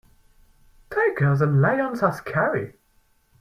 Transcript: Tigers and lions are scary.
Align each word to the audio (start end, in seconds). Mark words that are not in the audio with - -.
Tigers 0.89 1.41
and 1.41 1.61
lions 1.61 2.01
are 2.01 2.11
scary. 2.11 2.73